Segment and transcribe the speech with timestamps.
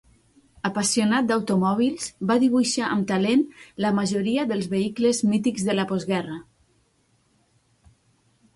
[0.67, 3.43] Apassionat d'automòbils, va dibuixar amb talent
[3.85, 6.39] la majoria dels vehicles mítics de la postguerra.